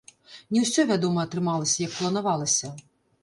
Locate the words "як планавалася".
1.87-2.73